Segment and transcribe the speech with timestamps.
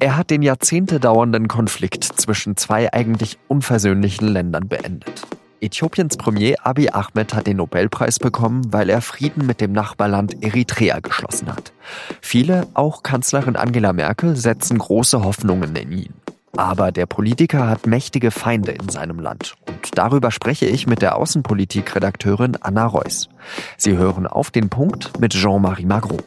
[0.00, 5.26] Er hat den Jahrzehnte dauernden Konflikt zwischen zwei eigentlich unversöhnlichen Ländern beendet.
[5.60, 11.00] Äthiopiens Premier Abiy Ahmed hat den Nobelpreis bekommen, weil er Frieden mit dem Nachbarland Eritrea
[11.00, 11.72] geschlossen hat.
[12.20, 16.14] Viele, auch Kanzlerin Angela Merkel, setzen große Hoffnungen in ihn.
[16.56, 19.56] Aber der Politiker hat mächtige Feinde in seinem Land.
[19.66, 23.28] Und darüber spreche ich mit der Außenpolitikredakteurin Anna Reuss.
[23.76, 26.18] Sie hören auf den Punkt mit Jean-Marie Magro.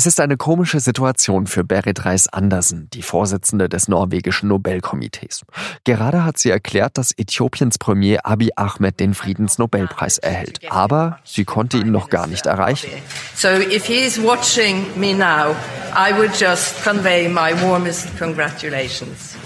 [0.00, 5.42] Es ist eine komische Situation für Berit Reis Andersen, die Vorsitzende des norwegischen Nobelkomitees.
[5.84, 10.60] Gerade hat sie erklärt, dass Äthiopiens Premier Abiy Ahmed den Friedensnobelpreis erhält.
[10.70, 12.88] Aber sie konnte ihn noch gar nicht erreichen.
[13.34, 15.54] So if he is watching me now,
[15.94, 19.36] I would just convey my warmest congratulations.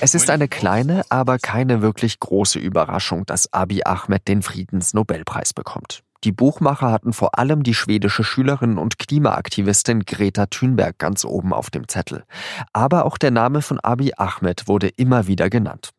[0.00, 6.02] Es ist eine kleine, aber keine wirklich große Überraschung, dass Abiy Ahmed den Friedensnobelpreis bekommt.
[6.22, 11.70] Die Buchmacher hatten vor allem die schwedische Schülerin und Klimaaktivistin Greta Thunberg ganz oben auf
[11.70, 12.24] dem Zettel.
[12.74, 15.90] Aber auch der Name von Abiy Ahmed wurde immer wieder genannt.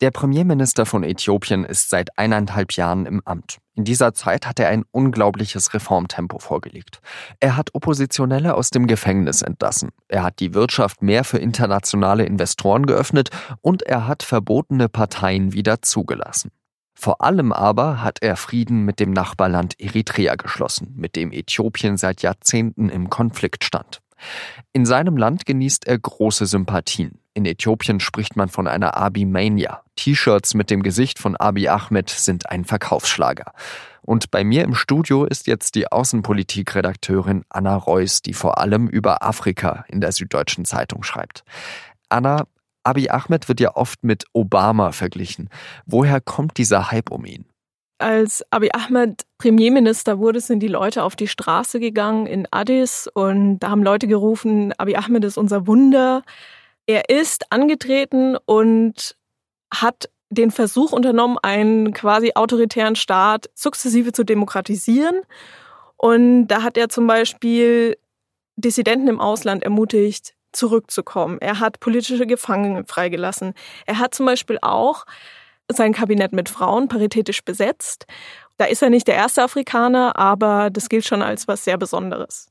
[0.00, 3.58] Der Premierminister von Äthiopien ist seit eineinhalb Jahren im Amt.
[3.74, 7.00] In dieser Zeit hat er ein unglaubliches Reformtempo vorgelegt.
[7.40, 9.90] Er hat Oppositionelle aus dem Gefängnis entlassen.
[10.06, 13.30] Er hat die Wirtschaft mehr für internationale Investoren geöffnet
[13.60, 16.52] und er hat verbotene Parteien wieder zugelassen.
[17.00, 22.22] Vor allem aber hat er Frieden mit dem Nachbarland Eritrea geschlossen, mit dem Äthiopien seit
[22.22, 24.00] Jahrzehnten im Konflikt stand.
[24.72, 27.20] In seinem Land genießt er große Sympathien.
[27.34, 29.82] In Äthiopien spricht man von einer Abiy-Mania.
[29.94, 33.52] T-Shirts mit dem Gesicht von Abiy Ahmed sind ein Verkaufsschlager.
[34.02, 39.22] Und bei mir im Studio ist jetzt die Außenpolitikredakteurin Anna Reuss, die vor allem über
[39.22, 41.44] Afrika in der Süddeutschen Zeitung schreibt.
[42.08, 42.48] Anna,
[42.88, 45.50] Abiy Ahmed wird ja oft mit Obama verglichen.
[45.84, 47.44] Woher kommt dieser Hype um ihn?
[47.98, 53.58] Als Abiy Ahmed Premierminister wurde, sind die Leute auf die Straße gegangen in Addis und
[53.58, 56.22] da haben Leute gerufen, Abiy Ahmed ist unser Wunder.
[56.86, 59.16] Er ist angetreten und
[59.74, 65.22] hat den Versuch unternommen, einen quasi autoritären Staat sukzessive zu demokratisieren.
[65.96, 67.96] Und da hat er zum Beispiel
[68.56, 71.38] Dissidenten im Ausland ermutigt, zurückzukommen.
[71.40, 73.54] Er hat politische Gefangene freigelassen.
[73.86, 75.04] Er hat zum Beispiel auch
[75.70, 78.06] sein Kabinett mit Frauen paritätisch besetzt.
[78.56, 82.48] Da ist er nicht der erste Afrikaner, aber das gilt schon als was sehr Besonderes.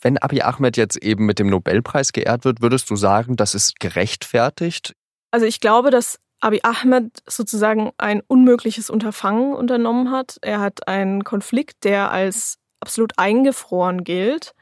[0.00, 3.78] Wenn Abiy Ahmed jetzt eben mit dem Nobelpreis geehrt wird, würdest du sagen, das ist
[3.78, 4.94] gerechtfertigt?
[5.30, 10.38] Also ich glaube, dass Abiy Ahmed sozusagen ein unmögliches Unterfangen unternommen hat.
[10.42, 14.54] Er hat einen Konflikt, der als absolut eingefroren gilt,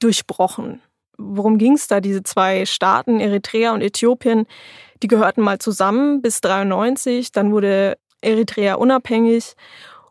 [0.00, 0.82] durchbrochen
[1.18, 2.00] worum ging es da?
[2.00, 4.46] Diese zwei Staaten, Eritrea und Äthiopien,
[5.02, 9.54] die gehörten mal zusammen bis 93, dann wurde Eritrea unabhängig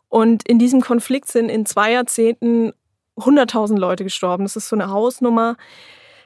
[0.08, 2.72] und in diesem Konflikt sind in zwei Jahrzehnten
[3.16, 4.44] 100.000 Leute gestorben.
[4.44, 5.56] Das ist so eine Hausnummer.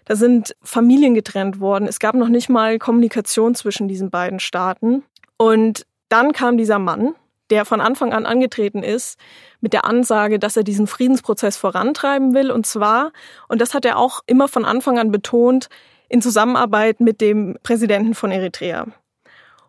[0.04, 1.88] Da sind Familien getrennt worden.
[1.88, 5.04] Es gab noch nicht mal Kommunikation zwischen diesen beiden Staaten.
[5.38, 7.14] Und dann kam dieser Mann,
[7.50, 9.18] der von Anfang an angetreten ist
[9.60, 12.50] mit der Ansage, dass er diesen Friedensprozess vorantreiben will.
[12.50, 13.12] Und zwar,
[13.48, 15.68] und das hat er auch immer von Anfang an betont,
[16.08, 18.86] in Zusammenarbeit mit dem Präsidenten von Eritrea.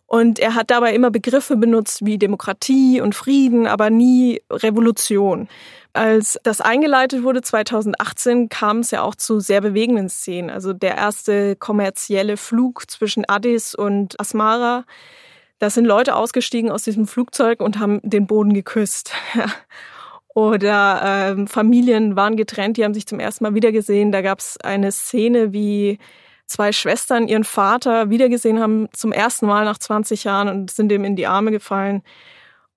[0.09, 5.47] Und er hat dabei immer Begriffe benutzt wie Demokratie und Frieden, aber nie Revolution.
[5.93, 10.49] Als das eingeleitet wurde 2018, kam es ja auch zu sehr bewegenden Szenen.
[10.49, 14.85] Also der erste kommerzielle Flug zwischen Addis und Asmara,
[15.59, 19.11] da sind Leute ausgestiegen aus diesem Flugzeug und haben den Boden geküsst.
[20.33, 24.11] Oder ähm, Familien waren getrennt, die haben sich zum ersten Mal wiedergesehen.
[24.11, 25.99] Da gab es eine Szene, wie
[26.45, 31.03] zwei Schwestern ihren Vater wiedergesehen haben zum ersten Mal nach 20 Jahren und sind ihm
[31.03, 32.03] in die Arme gefallen.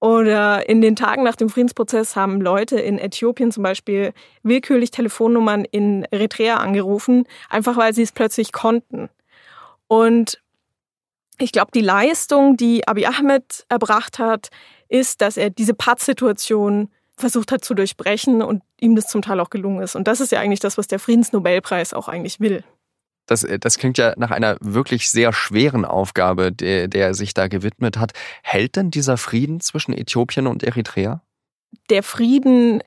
[0.00, 5.64] Oder in den Tagen nach dem Friedensprozess haben Leute in Äthiopien zum Beispiel willkürlich Telefonnummern
[5.64, 9.08] in Eritrea angerufen, einfach weil sie es plötzlich konnten.
[9.86, 10.42] Und
[11.42, 14.48] ich glaube, die Leistung, die Abiy Ahmed erbracht hat,
[14.88, 19.50] ist, dass er diese Pattsituation versucht hat zu durchbrechen und ihm das zum Teil auch
[19.50, 19.96] gelungen ist.
[19.96, 22.64] Und das ist ja eigentlich das, was der Friedensnobelpreis auch eigentlich will.
[23.26, 27.46] Das, das klingt ja nach einer wirklich sehr schweren Aufgabe, der, der er sich da
[27.46, 28.12] gewidmet hat.
[28.42, 31.22] Hält denn dieser Frieden zwischen Äthiopien und Eritrea?
[31.88, 32.82] Der Frieden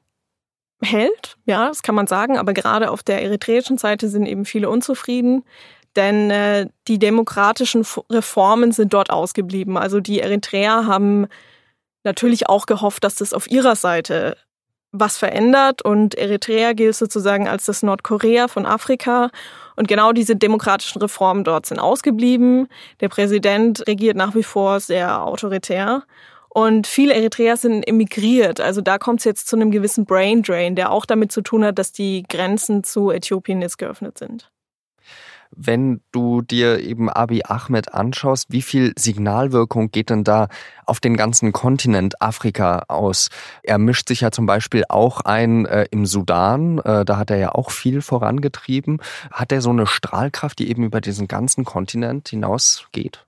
[0.81, 4.69] hält, ja, das kann man sagen, aber gerade auf der eritreischen Seite sind eben viele
[4.69, 5.44] unzufrieden
[5.96, 9.78] denn äh, die demokratischen Reformen sind dort ausgeblieben.
[9.78, 11.28] Also die Eritreer haben
[12.04, 14.38] natürlich auch gehofft, dass das auf ihrer Seite
[14.92, 19.30] was verändert und Eritrea gilt sozusagen als das Nordkorea von Afrika
[19.76, 22.68] und genau diese demokratischen Reformen dort sind ausgeblieben.
[23.02, 26.04] Der Präsident regiert nach wie vor sehr autoritär
[26.48, 28.62] Und viele Eritreer sind emigriert.
[28.62, 31.66] Also da kommt es jetzt zu einem gewissen Brain Drain, der auch damit zu tun
[31.66, 34.50] hat, dass die Grenzen zu Äthiopien jetzt geöffnet sind.
[35.56, 40.48] Wenn du dir eben Abiy Ahmed anschaust, wie viel Signalwirkung geht denn da
[40.86, 43.30] auf den ganzen Kontinent Afrika aus?
[43.63, 47.38] Er mischt sich ja zum Beispiel auch ein äh, im Sudan, äh, da hat er
[47.38, 49.02] ja auch viel vorangetrieben.
[49.31, 53.25] Hat er so eine Strahlkraft, die eben über diesen ganzen Kontinent hinausgeht?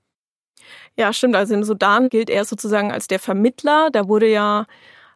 [0.97, 1.35] Ja, stimmt.
[1.35, 3.89] Also im Sudan gilt er sozusagen als der Vermittler.
[3.91, 4.65] Da wurde ja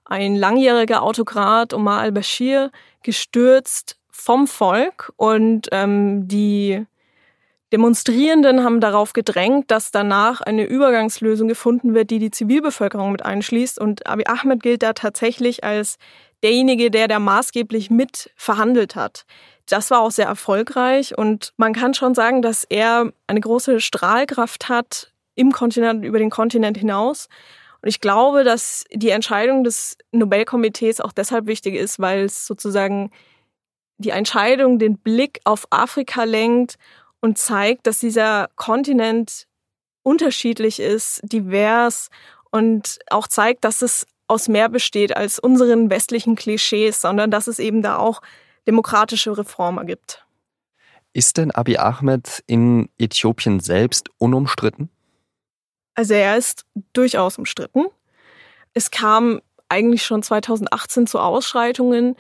[0.06, 2.72] ein langjähriger Autokrat, Omar al-Bashir,
[3.04, 6.86] gestürzt vom Volk und ähm, die
[7.72, 13.80] Demonstrierenden haben darauf gedrängt, dass danach eine Übergangslösung gefunden wird, die die Zivilbevölkerung mit einschließt.
[13.80, 15.98] Und Abiy Ahmed gilt da tatsächlich als
[16.44, 19.26] derjenige, der da maßgeblich mit verhandelt hat.
[19.68, 24.68] Das war auch sehr erfolgreich und man kann schon sagen, dass er eine große Strahlkraft
[24.68, 27.30] hat, im Kontinent, über den Kontinent hinaus.
[27.82, 33.12] Und ich glaube, dass die Entscheidung des Nobelkomitees auch deshalb wichtig ist, weil es sozusagen
[33.98, 36.78] die Entscheidung den Blick auf Afrika lenkt
[37.22, 39.48] und zeigt, dass dieser Kontinent
[40.04, 42.10] unterschiedlich ist, divers
[42.50, 47.60] und auch zeigt, dass es aus mehr besteht als unseren westlichen Klischees, sondern dass es
[47.60, 48.22] eben da auch
[48.68, 50.26] demokratische Reformer gibt.
[51.14, 54.90] Ist denn Abiy Ahmed in Äthiopien selbst unumstritten?
[55.94, 57.86] Also er ist durchaus umstritten.
[58.74, 62.16] Es kam eigentlich schon 2018 zu Ausschreitungen.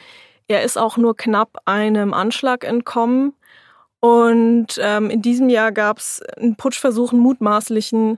[0.48, 3.34] Er ist auch nur knapp einem Anschlag entkommen.
[4.02, 8.18] Und ähm, in diesem Jahr gab es einen Putschversuch, einen mutmaßlichen.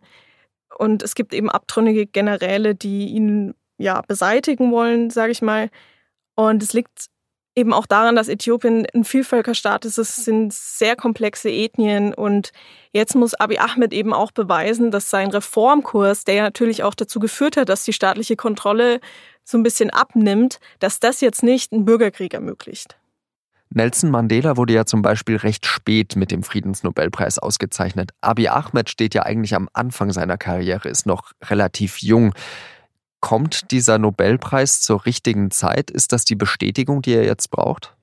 [0.78, 5.70] Und es gibt eben abtrünnige Generäle, die ihn ja beseitigen wollen, sage ich mal.
[6.36, 7.10] Und es liegt
[7.56, 9.98] eben auch daran, dass Äthiopien ein Vielvölkerstaat ist.
[9.98, 12.52] Es sind sehr komplexe Ethnien und
[12.94, 17.20] jetzt muss Abiy Ahmed eben auch beweisen, dass sein Reformkurs, der ja natürlich auch dazu
[17.20, 19.00] geführt hat, dass die staatliche Kontrolle
[19.44, 22.98] so ein bisschen abnimmt, dass das jetzt nicht einen Bürgerkrieg ermöglicht.
[23.76, 28.12] Nelson Mandela wurde ja zum Beispiel recht spät mit dem Friedensnobelpreis ausgezeichnet.
[28.22, 32.34] Abiy Ahmed steht ja eigentlich am Anfang seiner Karriere, ist noch relativ jung.
[33.20, 35.90] Kommt dieser Nobelpreis zur richtigen Zeit?
[35.90, 37.96] Ist das die Bestätigung, die er jetzt braucht?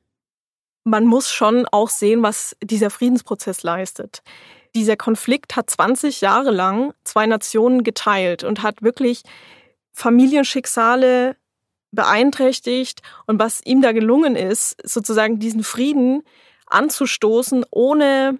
[0.84, 4.22] Man muss schon auch sehen, was dieser Friedensprozess leistet.
[4.74, 9.22] Dieser Konflikt hat 20 Jahre lang zwei Nationen geteilt und hat wirklich
[9.92, 11.36] Familienschicksale
[11.92, 13.02] beeinträchtigt.
[13.26, 16.22] Und was ihm da gelungen ist, sozusagen diesen Frieden
[16.66, 18.38] anzustoßen, ohne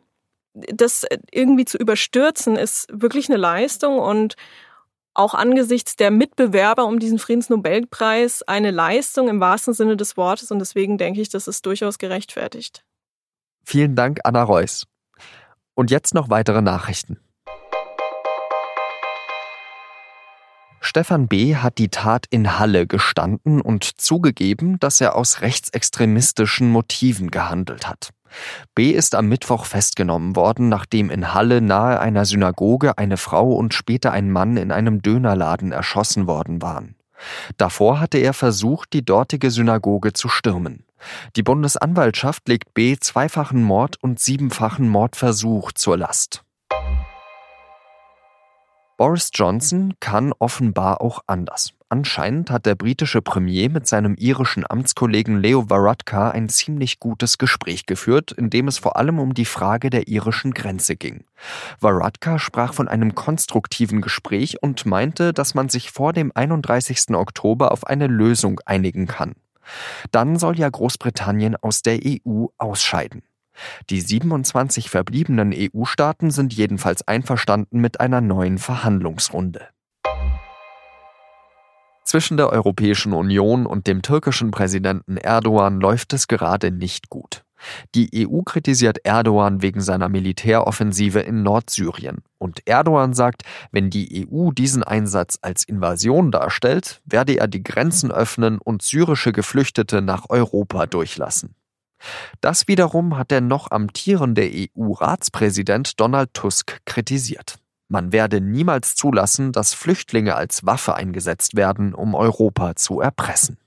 [0.52, 4.37] das irgendwie zu überstürzen, ist wirklich eine Leistung und
[5.14, 10.58] auch angesichts der Mitbewerber um diesen Friedensnobelpreis eine Leistung im wahrsten Sinne des Wortes und
[10.61, 12.85] deswegen denke ich, das ist durchaus gerechtfertigt.
[13.64, 14.87] Vielen Dank, Anna Reuss.
[15.75, 17.19] Und jetzt noch weitere Nachrichten.
[20.81, 21.56] Stefan B.
[21.56, 28.11] hat die Tat in Halle gestanden und zugegeben, dass er aus rechtsextremistischen Motiven gehandelt hat.
[28.75, 33.75] B ist am Mittwoch festgenommen worden, nachdem in Halle nahe einer Synagoge eine Frau und
[33.75, 36.97] später ein Mann in einem Dönerladen erschossen worden waren.
[37.59, 40.85] Davor hatte er versucht, die dortige Synagoge zu stürmen.
[41.37, 46.43] Die Bundesanwaltschaft legt B zweifachen Mord und siebenfachen Mordversuch zur Last.
[49.00, 51.73] Boris Johnson kann offenbar auch anders.
[51.88, 57.87] Anscheinend hat der britische Premier mit seinem irischen Amtskollegen Leo Varadkar ein ziemlich gutes Gespräch
[57.87, 61.25] geführt, in dem es vor allem um die Frage der irischen Grenze ging.
[61.80, 67.14] Varadkar sprach von einem konstruktiven Gespräch und meinte, dass man sich vor dem 31.
[67.14, 69.33] Oktober auf eine Lösung einigen kann.
[70.11, 73.23] Dann soll ja Großbritannien aus der EU ausscheiden.
[73.90, 79.69] Die 27 verbliebenen EU-Staaten sind jedenfalls einverstanden mit einer neuen Verhandlungsrunde.
[82.05, 87.45] Zwischen der Europäischen Union und dem türkischen Präsidenten Erdogan läuft es gerade nicht gut.
[87.95, 92.25] Die EU kritisiert Erdogan wegen seiner Militäroffensive in Nordsyrien.
[92.38, 98.11] Und Erdogan sagt, wenn die EU diesen Einsatz als Invasion darstellt, werde er die Grenzen
[98.11, 101.55] öffnen und syrische Geflüchtete nach Europa durchlassen.
[102.40, 107.59] Das wiederum hat der noch amtierende EU-Ratspräsident Donald Tusk kritisiert.
[107.88, 113.59] Man werde niemals zulassen, dass Flüchtlinge als Waffe eingesetzt werden, um Europa zu erpressen.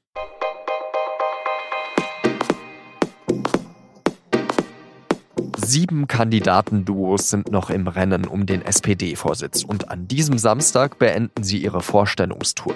[5.58, 11.58] Sieben Kandidatenduos sind noch im Rennen um den SPD-Vorsitz und an diesem Samstag beenden sie
[11.58, 12.76] ihre Vorstellungstour.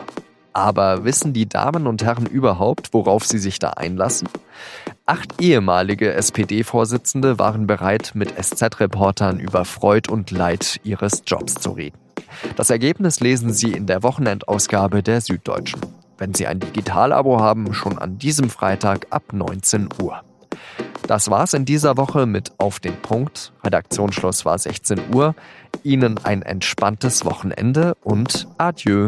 [0.52, 4.28] Aber wissen die Damen und Herren überhaupt, worauf sie sich da einlassen?
[5.10, 11.98] Acht ehemalige SPD-Vorsitzende waren bereit, mit SZ-Reportern über Freud und Leid ihres Jobs zu reden.
[12.58, 15.80] Das Ergebnis lesen Sie in der Wochenendausgabe der Süddeutschen.
[16.18, 20.24] Wenn Sie ein Digitalabo haben, schon an diesem Freitag ab 19 Uhr.
[21.08, 23.54] Das war's in dieser Woche mit Auf den Punkt.
[23.64, 25.36] Redaktionsschluss war 16 Uhr.
[25.84, 29.08] Ihnen ein entspanntes Wochenende und Adieu.